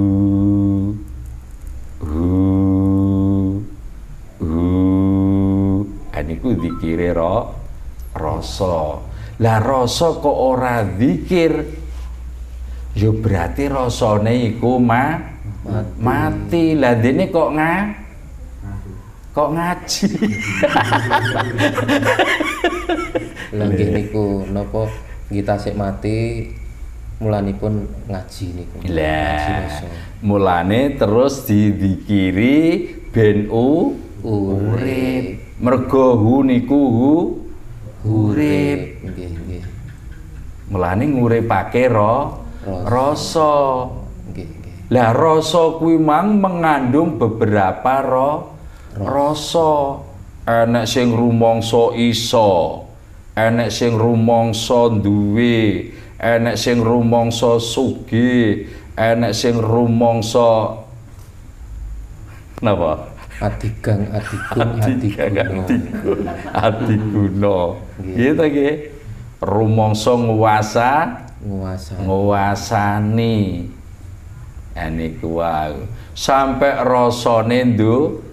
niku 6.46 6.62
dikire 6.62 7.10
ro 7.18 7.58
rasa. 8.14 9.02
Lah 9.42 9.58
rasa 9.58 10.14
kok 10.22 10.38
ora 10.54 10.86
zikir? 10.86 11.66
Yo 12.94 13.12
berarti 13.18 13.68
rasane 13.68 14.56
iku 14.56 14.80
ma 14.80 15.20
mati, 15.66 15.98
mati. 16.00 16.66
lah 16.78 16.94
dene 16.96 17.28
kok 17.34 17.50
nga 17.58 17.74
kok 19.36 19.50
ngaji? 19.52 20.08
Lah 23.56 23.72
nggih 23.72 23.90
niku 23.92 24.48
napa 24.52 24.88
kita 25.28 25.60
sik 25.60 25.76
mati 25.76 26.48
mulanipun 27.20 27.84
ngaji 28.08 28.46
niku. 28.56 28.76
Lah 28.96 29.84
mulane 30.24 30.96
terus 30.96 31.44
didikiri 31.44 32.88
ben 33.12 33.52
u 33.52 33.96
urip 34.24 35.45
mergo 35.60 36.20
hu 36.20 36.44
niku 36.44 36.82
hu 36.91 37.13
urip. 38.06 39.02
Nggih 39.04 39.30
nggih. 39.34 39.63
Mulane 40.72 41.06
nguripake 41.10 41.91
ro 41.91 42.44
rasa. 42.65 43.54
nggih 44.34 44.48
nggih. 44.48 44.76
Lah 44.94 45.13
rasa 45.13 45.78
kuwi 45.78 46.02
mang 46.02 46.41
mengandung 46.41 47.18
beberapa 47.22 47.94
ro 48.04 48.32
rasa. 48.98 50.06
enek 50.46 50.86
sing 50.86 51.10
rumangsa 51.10 51.98
isa 51.98 52.86
enek 53.34 53.74
sing 53.74 53.98
rumangsa 53.98 54.94
duwe 55.02 55.89
enek 56.22 56.56
sing 56.56 56.86
rumangsa 56.86 57.58
sugih 57.58 58.70
enek 58.94 59.34
sing 59.34 59.58
rumangsa 59.58 60.86
napa 62.62 63.14
adigang 63.43 64.08
adigun 64.15 64.69
adiguna 64.80 66.32
adiguna 66.56 67.58
gitu 68.00 68.45
nggih. 68.45 68.76
Rumangsa 69.43 70.15
nguasa 70.15 70.91
nguasa 71.43 71.93
nguasani 72.02 73.67
niku 74.95 75.39
wae 75.43 75.76
sampai 76.15 76.82
rasane 76.82 77.76
ndu 77.76 78.24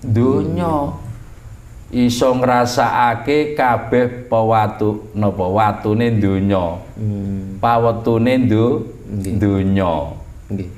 donya. 0.00 0.94
Iso 1.88 2.36
ngrasakake 2.36 3.56
kabeh 3.56 4.28
pewatu 4.28 5.08
napa? 5.16 5.48
Watune 5.48 6.12
donya. 6.20 6.84
Hmm. 7.00 7.56
pawetune 7.64 8.44
ndu 8.44 8.84
donya. 9.40 10.12
Nggih 10.52 10.77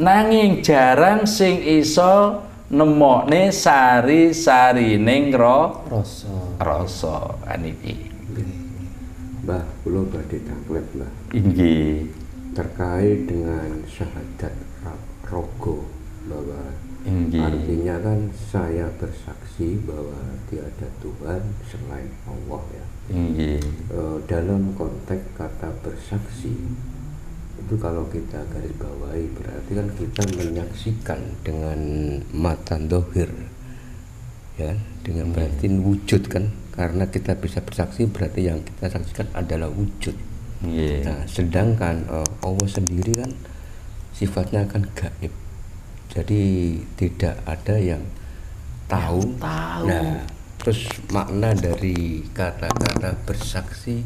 nanging 0.00 0.64
jarang 0.64 1.28
sing 1.28 1.60
iso 1.60 2.40
nemokne 2.72 3.52
sari-sarining 3.52 5.34
ro 5.36 5.84
rasa 5.92 6.32
rasa 6.56 7.16
aniki 7.44 8.12
Mbah, 9.42 9.58
kula 9.82 10.06
badhe 10.06 10.38
taklek, 10.46 10.86
Mbah. 10.94 11.12
Inggih. 11.34 12.06
Terkait 12.54 13.26
dengan 13.26 13.82
syahadat 13.90 14.54
rogo 15.26 15.82
bahwa 16.30 16.62
Inggih. 17.02 17.42
artinya 17.42 17.98
kan 17.98 18.30
saya 18.30 18.86
bersaksi 19.02 19.82
bahwa 19.82 20.38
tiada 20.46 20.86
Tuhan 21.02 21.42
selain 21.66 22.06
Allah 22.30 22.62
ya. 22.70 22.86
Inggih. 23.10 23.58
E, 23.90 24.00
dalam 24.30 24.78
konteks 24.78 25.34
kata 25.34 25.74
bersaksi 25.82 26.54
itu 27.62 27.74
kalau 27.78 28.04
kita 28.10 28.42
garis 28.50 28.74
bawahi 28.74 29.24
berarti 29.38 29.70
kan 29.78 29.88
kita 29.94 30.22
menyaksikan 30.34 31.20
dengan 31.46 31.80
mata 32.34 32.74
dohir 32.76 33.30
ya 34.58 34.74
kan? 34.74 34.78
dengan 35.06 35.30
hmm. 35.30 35.34
berarti 35.38 35.66
wujud 35.70 36.22
kan 36.26 36.50
karena 36.72 37.04
kita 37.06 37.38
bisa 37.38 37.62
bersaksi 37.62 38.08
berarti 38.10 38.50
yang 38.50 38.58
kita 38.66 38.90
saksikan 38.90 39.28
adalah 39.36 39.70
wujud 39.70 40.16
yeah. 40.66 41.06
nah 41.06 41.20
sedangkan 41.30 42.04
uh, 42.10 42.28
Allah 42.42 42.68
sendiri 42.68 43.14
kan 43.14 43.30
sifatnya 44.12 44.66
akan 44.66 44.82
gaib 44.92 45.32
jadi 46.12 46.42
tidak 47.00 47.40
ada 47.48 47.80
yang 47.80 48.04
tahu, 48.84 49.24
yang 49.24 49.40
tahu. 49.40 49.84
nah 49.88 50.28
terus 50.60 50.86
makna 51.10 51.56
dari 51.56 52.22
kata-kata 52.30 53.18
bersaksi 53.26 54.04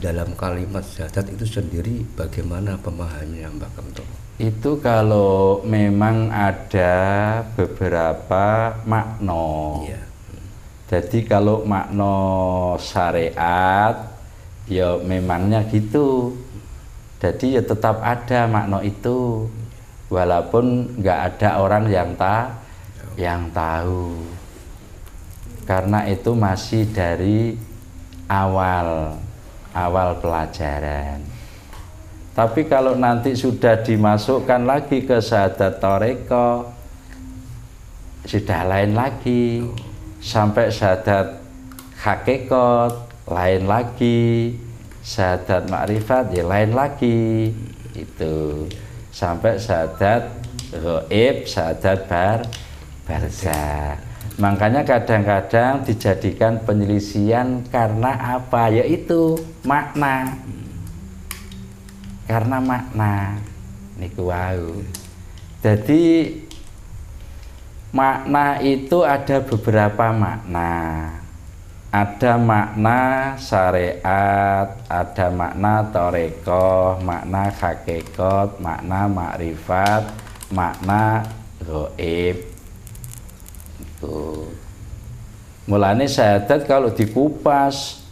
dalam 0.00 0.36
kalimat 0.36 0.84
syahadat 0.84 1.32
itu 1.32 1.46
sendiri 1.48 2.04
bagaimana 2.16 2.76
pemahamannya 2.80 3.48
Mbak 3.56 3.70
Kemto? 3.72 4.04
Itu 4.36 4.76
kalau 4.84 5.64
memang 5.64 6.28
ada 6.28 6.94
beberapa 7.56 8.76
makna. 8.84 9.80
Ya. 9.88 10.02
Jadi 10.86 11.24
kalau 11.24 11.64
makna 11.64 12.14
syariat 12.76 13.96
ya 14.68 15.00
memangnya 15.00 15.64
gitu. 15.72 16.36
Jadi 17.16 17.56
ya 17.56 17.62
tetap 17.64 18.04
ada 18.04 18.44
makna 18.44 18.84
itu. 18.84 19.48
Walaupun 20.12 20.94
nggak 21.02 21.20
ada 21.34 21.58
orang 21.58 21.90
yang 21.90 22.14
tak 22.14 22.62
yang 23.16 23.50
tahu 23.50 24.22
karena 25.66 26.06
itu 26.06 26.30
masih 26.36 26.86
dari 26.94 27.58
awal 28.30 29.18
awal 29.76 30.16
pelajaran. 30.16 31.20
Tapi 32.32 32.68
kalau 32.68 32.96
nanti 32.96 33.36
sudah 33.36 33.80
dimasukkan 33.84 34.64
lagi 34.64 35.04
ke 35.04 35.20
syahadat 35.20 35.80
toreko 35.80 36.72
sudah 38.26 38.60
lain 38.66 38.92
lagi. 38.96 39.62
Sampai 40.18 40.72
syahadat 40.72 41.38
hakikat 42.02 42.92
lain 43.30 43.62
lagi. 43.70 44.52
Syahadat 45.06 45.70
makrifat 45.70 46.34
ya 46.34 46.44
lain 46.44 46.74
lagi. 46.74 47.54
Itu. 47.94 48.66
Sampai 49.14 49.56
syahadat 49.56 50.28
gaib 50.74 51.46
syahadat 51.46 52.04
bar 52.10 52.40
barzah 53.06 54.05
makanya 54.36 54.84
kadang-kadang 54.84 55.84
dijadikan 55.84 56.60
penyelisian 56.64 57.64
karena 57.68 58.36
apa? 58.36 58.72
Yaitu 58.72 59.40
makna. 59.64 60.36
Karena 62.26 62.58
makna. 62.60 63.40
Niku 63.96 64.28
wau. 64.28 64.82
Jadi 65.64 66.36
makna 67.90 68.60
itu 68.60 69.02
ada 69.02 69.40
beberapa 69.40 70.12
makna. 70.12 70.74
Ada 71.90 72.36
makna 72.36 73.00
syariat, 73.40 74.68
ada 74.84 75.26
makna 75.32 75.86
toreko, 75.88 77.00
makna 77.00 77.48
hakikat, 77.48 78.60
makna 78.60 79.08
makrifat, 79.08 80.12
makna 80.52 81.24
goib. 81.64 82.55
Itu. 84.06 84.46
Mulanya 85.66 86.06
syahadat 86.06 86.70
kalau 86.70 86.94
dikupas, 86.94 88.06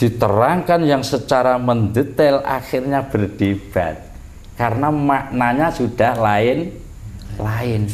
diterangkan 0.00 0.88
yang 0.88 1.04
secara 1.04 1.60
mendetail 1.60 2.40
akhirnya 2.40 3.04
berdebat 3.04 4.08
karena 4.56 4.88
maknanya 4.88 5.68
sudah 5.68 6.16
lain 6.16 6.72
lain. 7.36 7.92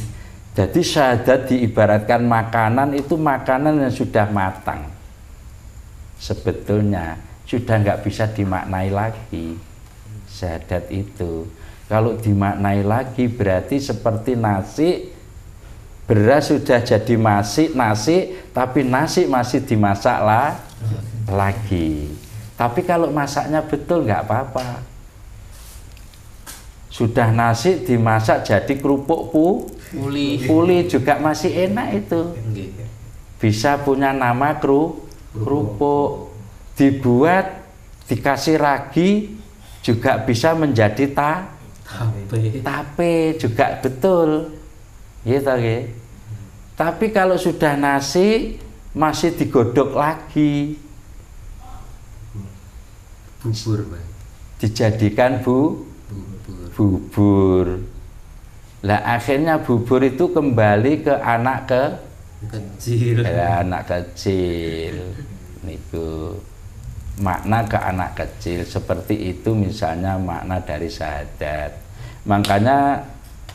Jadi 0.55 0.81
syahadat 0.87 1.51
diibaratkan 1.51 2.23
makanan 2.23 2.95
itu 2.95 3.19
makanan 3.19 3.83
yang 3.83 3.91
sudah 3.91 4.31
matang 4.31 4.95
sebetulnya 6.25 7.19
sudah 7.45 7.77
nggak 7.83 8.01
bisa 8.07 8.25
dimaknai 8.31 8.89
lagi 8.89 9.59
syahadat 10.31 10.89
itu 10.89 11.45
kalau 11.85 12.17
dimaknai 12.17 12.81
lagi 12.81 13.29
berarti 13.29 13.77
seperti 13.77 14.33
nasi 14.33 15.14
beras 16.05 16.53
sudah 16.53 16.85
jadi 16.85 17.15
nasi 17.17 17.73
nasi 17.73 18.37
tapi 18.53 18.85
nasi 18.85 19.25
masih 19.25 19.65
dimasak 19.65 20.19
lah 20.21 20.61
lagi. 21.29 22.13
Tapi 22.55 22.81
kalau 22.85 23.11
masaknya 23.11 23.65
betul 23.65 24.05
nggak 24.07 24.29
apa-apa. 24.29 24.85
Sudah 26.93 27.35
nasi 27.35 27.83
dimasak 27.83 28.47
jadi 28.47 28.75
kerupuk 28.79 29.35
pu 29.35 29.47
Uli. 29.95 30.43
puli 30.47 30.87
juga 30.87 31.19
masih 31.19 31.71
enak 31.71 31.89
itu. 32.07 32.23
Bisa 33.43 33.83
punya 33.83 34.15
nama 34.15 34.55
kru 34.61 35.03
kerupuk. 35.35 36.31
Dibuat 36.75 37.63
dikasih 38.11 38.59
ragi 38.59 39.39
juga 39.83 40.19
bisa 40.23 40.53
menjadi 40.59 41.07
ta 41.15 41.55
Tape. 41.85 42.65
tape 42.65 43.15
juga 43.39 43.79
betul 43.79 44.51
gitu 45.25 45.57
ya 45.57 45.89
tapi 46.75 47.15
kalau 47.15 47.39
sudah 47.39 47.79
nasi 47.79 48.59
masih 48.91 49.31
digodok 49.39 49.95
lagi. 49.95 50.75
Bubur, 53.39 53.81
Bang. 53.87 54.07
dijadikan 54.59 55.39
bu? 55.39 55.87
Bubur. 56.11 56.67
bubur. 56.75 57.67
Lah 58.83 59.01
akhirnya 59.07 59.63
bubur 59.63 60.03
itu 60.03 60.35
kembali 60.35 61.07
ke 61.07 61.15
anak 61.15 61.59
ke? 61.71 61.85
Kecil. 62.51 63.23
ya, 63.23 63.63
anak 63.63 63.87
kecil. 63.87 65.15
Niku. 65.63 66.43
Makna 67.23 67.63
ke 67.71 67.79
anak 67.79 68.19
kecil 68.19 68.67
seperti 68.67 69.31
itu 69.31 69.55
misalnya 69.55 70.19
makna 70.19 70.59
dari 70.59 70.91
syahadat 70.91 71.85
makanya 72.25 73.05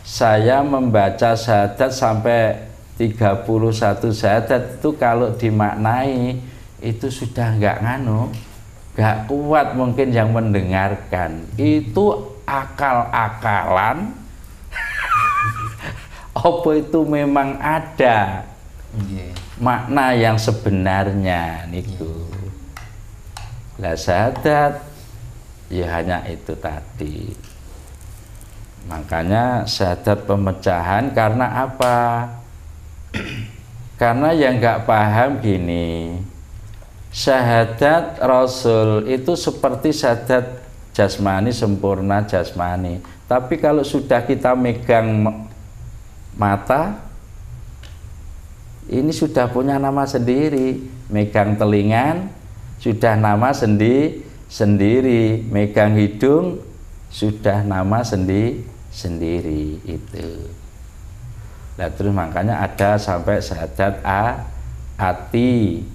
saya 0.10 0.66
membaca 0.66 1.38
syahadat 1.38 1.94
sampai 1.94 2.66
31 2.98 3.46
syahadat 4.10 4.82
itu 4.82 4.90
kalau 4.98 5.30
dimaknai 5.38 6.42
itu 6.82 7.08
sudah 7.14 7.54
nggak 7.54 7.78
nganu 7.86 8.34
nggak 8.98 9.32
kuat 9.32 9.78
mungkin 9.78 10.10
yang 10.12 10.34
mendengarkan. 10.36 11.46
Itu 11.56 12.36
akal-akalan. 12.44 14.12
Apa 16.36 16.70
itu 16.76 17.00
memang 17.06 17.56
ada? 17.62 18.50
Nggih. 18.90 19.32
makna 19.62 20.16
yang 20.18 20.40
sebenarnya 20.40 21.68
niku. 21.70 22.26
Lah 23.78 23.96
syahadat 23.96 24.82
ya 25.70 25.86
hanya 26.00 26.26
itu 26.26 26.56
tadi 26.58 27.49
makanya 28.90 29.70
syahadat 29.70 30.26
pemecahan 30.26 31.14
karena 31.14 31.70
apa? 31.70 31.98
Karena 34.02 34.34
yang 34.34 34.58
nggak 34.58 34.90
paham 34.90 35.38
gini 35.40 36.18
syahadat 37.10 38.22
rasul 38.22 39.10
itu 39.10 39.34
seperti 39.34 39.94
syahadat 39.94 40.62
jasmani 40.94 41.50
sempurna 41.54 42.26
jasmani. 42.26 43.02
Tapi 43.30 43.62
kalau 43.62 43.86
sudah 43.86 44.26
kita 44.26 44.58
megang 44.58 45.22
mata 46.34 46.98
ini 48.90 49.14
sudah 49.14 49.46
punya 49.54 49.78
nama 49.78 50.06
sendiri. 50.06 50.82
Megang 51.10 51.58
telingan 51.58 52.30
sudah 52.82 53.18
nama 53.18 53.54
sendi 53.54 54.26
sendiri. 54.50 55.46
Megang 55.46 55.94
hidung 55.98 56.62
sudah 57.10 57.66
nama 57.66 58.02
sendi 58.02 58.66
sendiri 58.92 59.80
itu 59.86 60.50
nah 61.80 61.88
terus 61.94 62.12
makanya 62.12 62.60
ada 62.60 63.00
sampai 63.00 63.40
syahadat 63.40 64.04
a 64.04 64.44
hati 65.00 65.86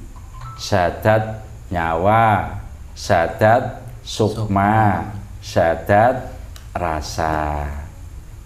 syahadat 0.57 1.45
nyawa 1.69 2.57
syahadat 2.97 3.85
sukma 4.01 5.13
syahadat 5.45 6.33
rasa 6.73 7.69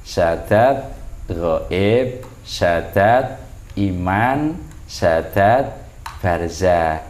syahadat 0.03 0.91
gaib 1.31 2.27
syahadat 2.49 3.49
iman, 3.79 4.59
syahadat, 4.91 5.79
barzah. 6.19 7.05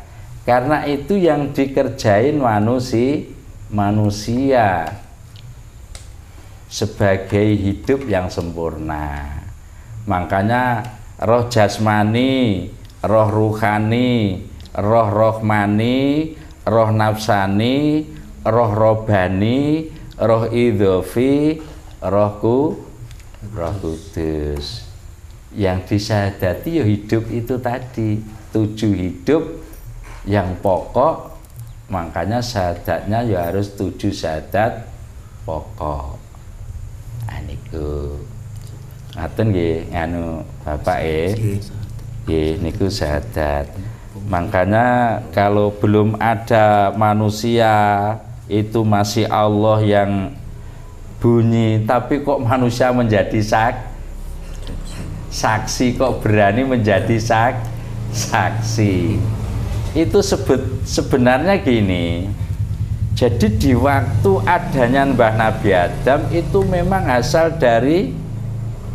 Karena 0.45 0.85
itu 0.85 1.17
yang 1.17 1.53
dikerjain 1.53 2.41
manusia, 2.41 3.29
manusia 3.69 4.97
sebagai 6.69 7.57
hidup 7.57 8.05
yang 8.05 8.29
sempurna. 8.29 9.41
Makanya 10.05 10.85
roh 11.25 11.49
jasmani, 11.49 12.69
roh 13.01 13.29
ruhani, 13.29 14.45
roh 14.77 15.09
rohmani, 15.09 16.37
roh 16.69 16.91
nafsani, 16.93 18.05
roh 18.45 18.73
robani, 18.73 19.89
roh 20.21 20.45
idhofi, 20.53 21.61
rohku, 22.05 22.77
roh 23.57 23.75
kudus. 23.81 24.85
Yang 25.57 25.97
disadati 25.97 26.71
ya 26.79 26.85
hidup 26.85 27.25
itu 27.33 27.57
tadi. 27.59 28.21
Tujuh 28.49 28.93
hidup 28.97 29.45
yang 30.25 30.57
pokok 30.65 31.37
makanya 31.93 32.41
syahadatnya 32.41 33.25
ya 33.29 33.49
harus 33.49 33.77
tujuh 33.77 34.13
syahadat 34.13 34.89
pokok 35.45 36.18
niku 37.45 38.17
ngaten 39.17 39.47
nggih 39.53 39.77
nganu 39.93 40.45
Bapak 40.65 40.99
eh 41.05 41.61
nggih 42.25 42.61
niku 42.61 42.87
syahadat 42.89 43.69
makanya 44.29 45.19
kalau 45.33 45.73
belum 45.73 46.17
ada 46.21 46.93
manusia 46.97 47.75
itu 48.49 48.81
masih 48.83 49.29
Allah 49.29 49.79
yang 49.85 50.33
bunyi. 51.21 51.85
Tapi 51.85 52.25
kok 52.25 52.41
manusia 52.41 52.91
menjadi 52.91 53.39
sak 53.45 53.77
saksi? 55.29 56.01
Kok 56.01 56.25
berani 56.25 56.65
menjadi 56.65 57.17
sak 57.21 57.61
saksi? 58.11 59.21
Itu 59.93 60.25
sebut 60.25 60.85
sebenarnya 60.89 61.61
gini 61.61 62.29
jadi 63.19 63.51
di 63.51 63.75
waktu 63.75 64.31
adanya 64.47 65.03
Mbah 65.03 65.35
Nabi 65.35 65.75
Adam 65.75 66.31
itu 66.31 66.63
memang 66.63 67.03
asal 67.11 67.51
dari 67.59 68.15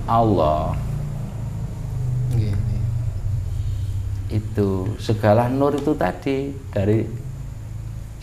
Allah. 0.07 0.79
Nggih, 2.31 2.55
nggih. 2.55 2.83
itu 4.39 4.95
segala 4.95 5.51
nur 5.51 5.75
itu 5.75 5.91
tadi 5.99 6.55
dari 6.71 7.03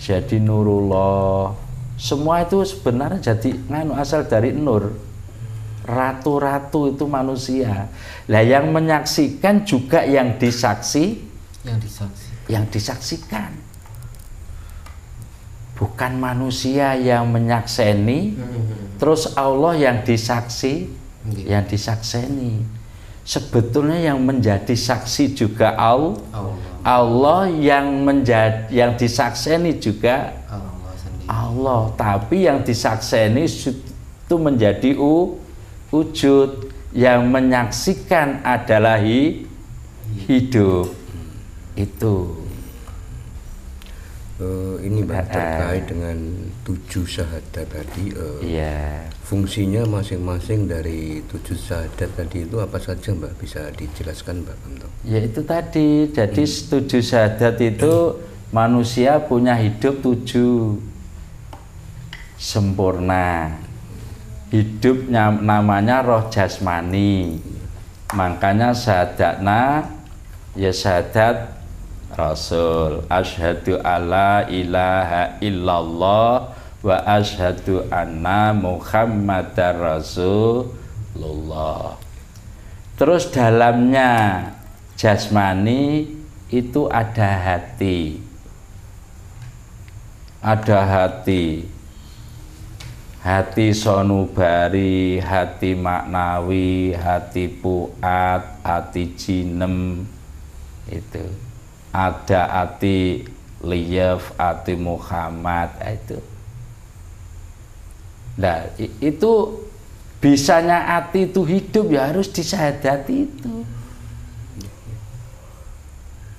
jadi 0.01 0.41
nurullah. 0.41 1.53
Semua 2.01 2.49
itu 2.49 2.65
sebenarnya 2.65 3.37
jadi 3.37 3.61
nganu 3.69 3.93
asal 3.93 4.25
dari 4.25 4.57
nur. 4.57 4.97
Ratu-ratu 5.85 6.97
itu 6.97 7.05
manusia. 7.05 7.93
Lah 8.25 8.41
yang 8.41 8.73
menyaksikan 8.73 9.69
juga 9.69 10.09
yang 10.09 10.41
disaksi 10.41 11.21
Yang 11.61 11.79
disaksi. 11.85 12.25
yang 12.49 12.65
disaksikan 12.73 13.60
bukan 15.81 16.12
manusia 16.21 16.93
yang 16.93 17.25
menyakseni 17.33 18.37
terus 19.01 19.33
Allah 19.33 19.73
yang 19.81 20.05
disaksi 20.05 20.93
yang 21.49 21.64
disakseni. 21.64 22.61
Sebetulnya 23.21 24.12
yang 24.12 24.19
menjadi 24.21 24.73
saksi 24.73 25.37
juga 25.37 25.77
Allah 25.77 26.16
Allah. 26.33 26.57
Allah 26.81 27.43
yang 27.53 27.87
menjadi 28.05 28.73
yang 28.73 28.97
disakseni 28.97 29.77
juga 29.77 30.33
Allah 30.49 30.93
sendiri. 30.97 31.29
Allah. 31.29 31.83
Tapi 31.95 32.37
yang 32.49 32.64
disakseni 32.64 33.45
itu 33.45 34.35
menjadi 34.40 34.97
u, 34.97 35.37
wujud. 35.93 36.73
Yang 36.90 37.21
menyaksikan 37.31 38.43
adalah 38.43 38.99
hi- 38.99 39.47
hidup. 40.27 40.90
Itu 41.79 42.39
Eh, 44.40 44.88
ini 44.88 45.05
Eh. 45.05 45.20
terkait 45.29 45.85
dengan 45.85 46.16
tujuh 46.64 47.05
syahadat 47.05 47.68
tadi 47.68 48.09
eh, 48.09 48.57
ya 48.57 49.05
fungsinya 49.20 49.85
masing-masing 49.85 50.64
dari 50.64 51.20
tujuh 51.29 51.61
syahadat 51.61 52.09
tadi 52.16 52.48
itu 52.48 52.57
apa 52.57 52.81
saja 52.81 53.12
Mbak 53.12 53.37
bisa 53.37 53.68
dijelaskan 53.76 54.40
Mbak 54.40 54.57
Kamto? 54.64 54.88
Ya 55.05 55.20
itu 55.20 55.44
tadi, 55.44 56.09
jadi 56.09 56.40
tujuh 56.48 57.05
syahadat 57.05 57.61
itu 57.61 58.16
manusia 58.48 59.20
punya 59.20 59.53
hidup 59.61 60.00
tujuh 60.00 60.81
sempurna. 62.40 63.61
Hidupnya 64.48 65.37
namanya 65.37 66.00
roh 66.00 66.33
jasmani. 66.33 67.44
Makanya 68.16 68.72
syahadatna 68.72 69.85
ya 70.57 70.72
syahadat 70.72 71.60
Rasul. 72.20 73.09
Asyhadu 73.09 73.80
alla 73.80 74.44
ilaha 74.44 75.40
illallah 75.40 76.52
wa 76.85 76.96
asyhadu 77.09 77.88
anna 77.88 78.52
Muhammadar 78.52 79.80
Rasulullah. 80.00 81.96
Terus 83.00 83.33
dalamnya 83.33 84.44
jasmani 85.00 86.12
itu 86.52 86.85
ada 86.92 87.33
hati. 87.40 88.20
Ada 90.44 90.85
hati. 90.85 91.64
Hati 93.20 93.76
sonubari, 93.76 95.20
hati 95.20 95.76
maknawi, 95.76 96.96
hati 96.96 97.52
puat, 97.52 98.64
hati 98.64 99.12
jinem 99.12 100.09
itu. 100.88 101.50
Ada 101.90 102.46
hati 102.46 103.26
liyaf, 103.61 104.33
hati 104.38 104.74
Muhammad 104.79 105.74
itu. 105.83 106.18
Nah, 108.40 108.70
itu 108.79 109.33
bisanya 110.22 110.96
hati 110.96 111.29
itu 111.29 111.42
hidup 111.44 111.92
ya 111.92 112.09
harus 112.09 112.31
disyahadati 112.31 113.14
itu. 113.26 113.55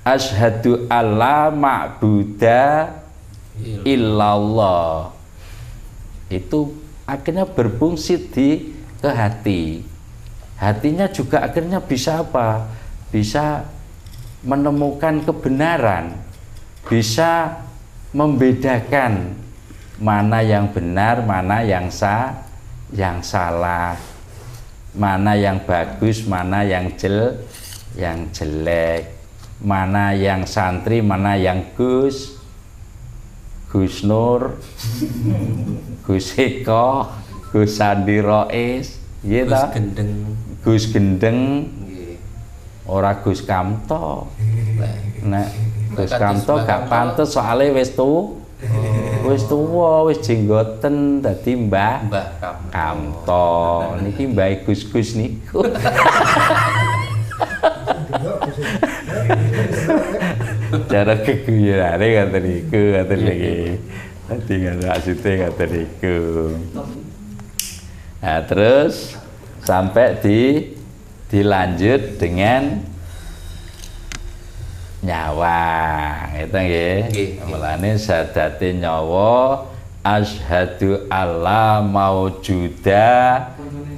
Asyhadu 0.02 0.90
alla 0.90 1.52
ma'buda 1.54 2.90
illallah. 3.86 5.14
Itu 6.26 6.74
akhirnya 7.06 7.46
berfungsi 7.46 8.18
di 8.32 8.48
ke 8.98 9.10
hati. 9.10 9.86
Hatinya 10.58 11.06
juga 11.06 11.46
akhirnya 11.46 11.78
bisa 11.78 12.22
apa? 12.22 12.66
Bisa 13.14 13.66
menemukan 14.42 15.22
kebenaran, 15.22 16.18
bisa 16.86 17.62
membedakan 18.10 19.38
mana 20.02 20.42
yang 20.42 20.66
benar, 20.74 21.22
mana 21.22 21.62
yang 21.62 21.86
sah, 21.88 22.42
yang 22.90 23.22
salah, 23.22 23.94
mana 24.92 25.38
yang 25.38 25.62
bagus, 25.62 26.26
mana 26.26 26.66
yang 26.66 26.90
jel, 26.98 27.38
yang 27.94 28.28
jelek, 28.34 29.14
mana 29.62 30.12
yang 30.12 30.42
santri, 30.42 30.98
mana 31.00 31.38
yang 31.38 31.72
gus, 31.78 32.42
Gus 33.72 34.04
Nur, 34.04 34.60
Gus 36.04 36.36
Eko, 36.36 37.08
Gus 37.54 37.80
Sandi 37.80 38.20
Rois, 38.20 39.00
gitu. 39.24 39.48
Gus 39.48 39.64
gendeng. 39.72 40.12
Gus 40.60 40.84
Gendeng. 40.92 41.40
Ora 42.86 43.18
Gus 43.22 43.42
Kamto. 43.44 44.26
Nek 45.22 45.48
Gus 45.94 46.12
Kamto 46.12 46.62
gak 46.66 46.90
pantes 46.90 47.34
soalnya 47.34 47.74
wis 47.76 47.94
tu. 47.94 48.38
Wis 49.22 49.46
tuwa, 49.46 50.06
wis 50.06 50.22
jenggoten 50.22 51.22
dadi 51.22 51.54
Mbah 51.54 52.06
Mbah 52.10 52.26
Kamto. 52.70 53.50
Niki 54.02 54.30
Mbah 54.30 54.66
Gus-gus 54.66 55.14
niku. 55.18 55.62
Cara 60.90 61.14
keguyurane 61.22 62.06
ngoten 62.06 62.42
niku 62.42 62.80
ngoten 62.98 63.18
niki. 63.22 63.56
Dadi 64.30 64.54
ngoten 64.62 64.86
maksudnya 64.90 65.30
ngoten 65.42 65.68
niku. 65.70 66.16
Nah, 68.22 68.40
terus 68.46 69.18
sampai 69.66 70.18
di 70.22 70.38
dilanjut 71.32 72.20
dengan 72.20 72.84
nyawa. 75.00 75.64
Itu 76.36 76.58
nggih. 76.60 76.98
Nggih. 77.08 77.30
mulane 77.48 77.96
sadate 77.96 78.76
nyawa 78.76 79.64
asyhadu 80.04 81.08
alla 81.08 81.80
maujuda 81.80 83.48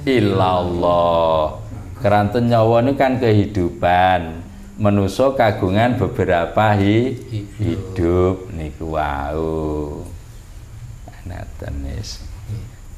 illallah. 0.07 1.59
Keranten 1.99 2.47
nyawa 2.47 2.79
ini 2.87 2.95
kan 2.95 3.19
kehidupan. 3.19 4.47
Manusia 4.75 5.31
kagungan 5.31 5.95
beberapa 5.95 6.75
hi, 6.75 7.15
Hidup. 7.31 7.55
hidup 7.63 8.35
niku 8.51 8.95
wau. 8.95 10.03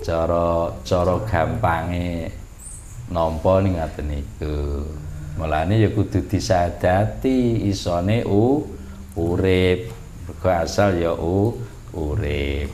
Cara 0.01 0.73
cara 0.85 1.15
gampange 1.25 2.33
nampa 3.11 3.63
ning 3.63 3.79
ngaten 3.79 4.05
niku. 4.11 4.83
Mulane 5.37 5.77
ya 5.77 5.89
kudu 5.93 6.25
disadati 6.25 7.69
isone 7.69 8.25
u 8.25 8.65
urip. 9.15 9.93
Mergo 10.25 10.49
asal 10.49 10.97
ya 10.97 11.13
u 11.13 11.53
urip. 11.93 12.69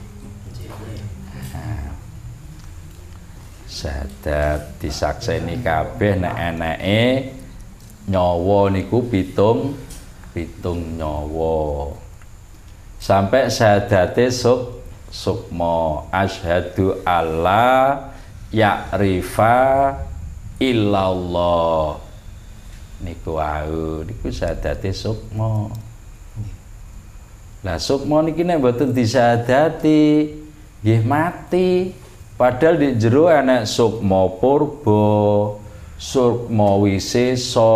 Nah. 1.53 1.91
Sadat 3.67 4.79
disakseni 4.79 5.59
kabeh 5.59 6.17
nek 6.17 6.35
eneke 6.39 7.03
nyawa 8.07 8.71
niku 8.71 9.03
pitung 9.11 9.75
pitung 10.33 10.97
nyawa. 10.97 11.93
Sampai 12.97 13.51
sadate 13.51 14.31
suk 14.31 14.81
sukma 15.13 16.07
asyhadu 16.09 17.03
alla 17.05 17.99
ya'rifa 18.49 19.93
illallah. 20.71 21.99
Niku 23.03 23.35
wau 23.35 24.07
niku 24.07 24.31
sadate 24.31 24.95
sukma. 24.95 25.67
Lah 27.63 27.79
sukma 27.79 28.23
niki 28.23 28.47
nek 28.47 28.63
mboten 28.63 28.95
disadati 28.95 30.31
nggih 30.83 31.01
mati. 31.03 31.91
Padahal 32.39 32.79
di 32.79 32.95
jero 32.95 33.27
enek 33.27 33.67
sukma 33.67 34.27
purba 34.39 35.03
sukma 35.99 36.79
wisesa 36.79 37.75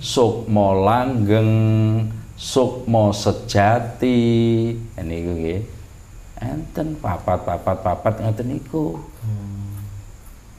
sukma 0.00 0.66
langgeng 0.72 1.52
sukma 2.36 3.12
sejati. 3.12 4.20
Niku 5.00 5.32
nggih. 5.36 5.62
Enten 6.40 6.96
papat-papat-papat 6.96 8.24
ngoten 8.24 8.48
niku 8.48 8.96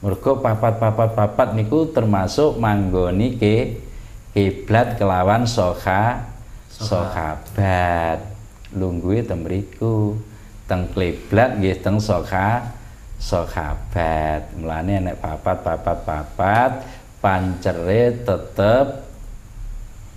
mergo 0.02 0.42
papat-papat-papat 0.42 1.54
niku 1.54 1.94
termasuk 1.94 2.58
manggoni 2.58 3.38
ke 3.38 3.78
kiblat 4.34 4.98
kelawan 4.98 5.46
soha 5.46 6.26
sohabat. 6.68 8.18
Lungguhe 8.74 9.22
teng 9.22 9.46
mriku. 9.46 10.18
Teng 10.66 10.90
kiblat 10.90 11.62
nggih 11.62 11.78
teng 11.78 12.02
soha 12.02 12.74
sohabat. 13.22 14.50
Mulane 14.58 14.98
nek 14.98 15.22
papat-papat-papat 15.22 16.70
pancere 17.22 18.26
tetep 18.26 19.06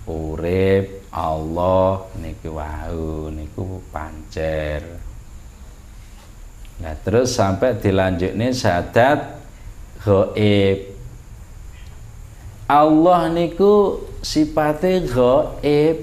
urip 0.10 1.06
Allah 1.14 2.10
niki 2.18 2.50
wau 2.50 3.30
niku 3.30 3.86
pancer. 3.94 4.82
Nah 6.82 6.96
terus 7.06 7.38
sampai 7.38 7.78
dilanjutnya 7.80 8.52
syahadat 8.52 9.45
gaib 10.06 10.94
Allah 12.66 13.30
niku 13.30 14.02
sipate 14.22 15.06
gaib 15.06 15.98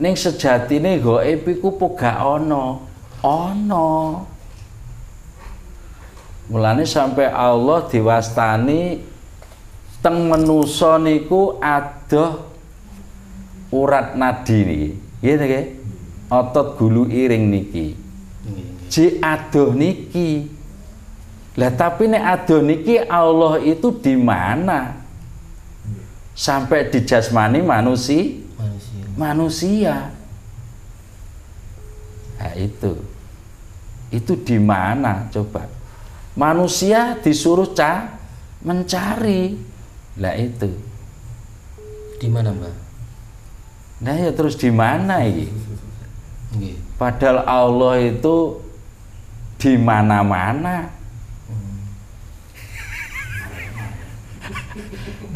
ning 0.00 0.14
sejatine 0.14 1.02
gaib 1.02 1.42
iku 1.46 1.74
gak 1.94 2.18
ana. 2.18 2.82
Ana. 3.20 4.24
Mulane 6.50 6.82
sampai 6.82 7.30
Allah 7.30 7.86
diwastani 7.86 9.06
teng 10.02 10.26
menusa 10.26 10.98
niku 10.98 11.62
adoh 11.62 12.50
urat 13.70 14.18
nadi 14.18 14.58
niki. 14.66 14.90
Nggih 15.20 15.36
nggih 15.36 15.64
otot 16.26 16.74
gulu 16.74 17.06
iring 17.06 17.44
niki. 17.54 17.94
Ji 18.90 19.22
adoh 19.22 19.70
niki 19.76 20.58
lah 21.58 21.72
tapi 21.74 22.06
nek 22.06 22.22
adoh 22.22 22.62
niki 22.62 23.00
Allah 23.10 23.58
itu 23.58 23.90
di 23.98 24.14
mana? 24.14 25.02
Sampai 26.36 26.88
di 26.88 27.02
jasmani 27.02 27.60
manusia. 27.60 28.38
manusia 28.54 29.04
Manusia. 29.18 29.94
Nah, 32.40 32.54
itu. 32.56 32.92
Itu 34.08 34.32
di 34.40 34.56
mana 34.56 35.28
coba? 35.28 35.68
Manusia 36.38 37.18
disuruh 37.20 37.74
ca 37.76 38.16
mencari. 38.62 39.58
Lah 40.16 40.34
itu. 40.38 40.90
di 42.20 42.28
mana 42.28 42.52
mbak 42.52 42.76
Nah 44.04 44.12
ya 44.16 44.28
terus 44.32 44.56
di 44.56 44.68
mana 44.72 45.24
ini? 45.24 45.48
Padahal 47.00 47.44
Allah 47.44 48.00
itu 48.00 48.60
di 49.60 49.76
mana-mana. 49.76 50.99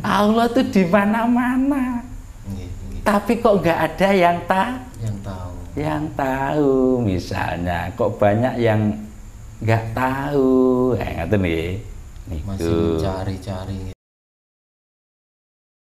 Allah 0.04 0.46
tuh 0.52 0.68
di 0.68 0.84
mana-mana. 0.84 2.04
Nggih, 2.44 2.68
nggih. 2.68 3.00
Tapi 3.00 3.32
kok 3.40 3.64
nggak 3.64 3.78
ada 3.80 4.08
yang 4.12 4.38
tak 4.44 4.70
yang 5.00 5.16
tahu. 5.24 5.52
yang 5.72 6.04
tahu. 6.12 6.72
Misalnya 7.00 7.88
kok 7.96 8.20
banyak 8.20 8.54
yang 8.60 8.80
nggak 9.64 9.84
tahu. 9.96 10.92
Eh 11.00 11.10
ngerti 11.16 11.36
nih? 11.40 11.68
Masih 12.44 13.00
mencari-cari 13.00 13.93